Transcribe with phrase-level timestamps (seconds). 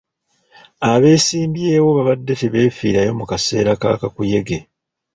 [0.91, 4.57] Abeesimbyewo baabadde tebeefiirayo mu kaseera ka kakuyege.